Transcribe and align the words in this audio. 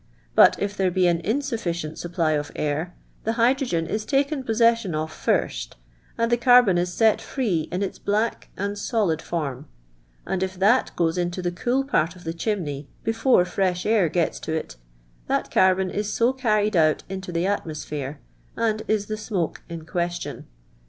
£ut 0.35 0.55
if 0.57 0.75
there 0.75 0.89
be 0.89 1.05
an 1.05 1.19
insufficient 1.19 1.95
supply 1.95 2.31
of 2.31 2.51
air, 2.55 2.95
the 3.23 3.33
hydrogen 3.33 3.85
is 3.85 4.03
taken 4.03 4.43
possession 4.43 4.95
of 4.95 5.11
first, 5.13 5.75
and 6.17 6.31
the 6.31 6.37
ctrbon 6.39 6.75
is 6.79 6.91
set 6.91 7.21
free 7.21 7.67
in 7.71 7.83
its 7.83 7.99
black 7.99 8.49
and 8.57 8.79
solid 8.79 9.21
form; 9.21 9.67
and 10.25 10.41
if 10.41 10.57
that 10.57 10.89
goes 10.95 11.19
into 11.19 11.39
the 11.39 11.51
cool 11.51 11.83
part 11.83 12.15
of 12.15 12.23
the 12.23 12.33
ciiinmey 12.33 12.87
before 13.03 13.45
fresh 13.45 13.85
air 13.85 14.09
gets 14.09 14.39
to 14.39 14.51
it, 14.55 14.75
that 15.27 15.51
carbon 15.51 15.91
is 15.91 16.11
so 16.11 16.33
carried 16.33 16.75
out 16.75 17.03
into 17.07 17.31
the 17.31 17.45
atmo 17.45 17.75
sphere 17.75 18.19
and 18.57 18.81
is 18.87 19.05
the 19.05 19.17
smoke 19.17 19.61
in 19.69 19.85
question. 19.85 20.47